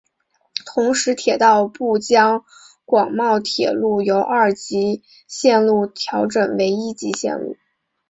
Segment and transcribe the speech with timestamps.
[0.65, 2.43] 同时铁道部将
[2.85, 7.55] 广茂铁路由二级线路调整为一级线路。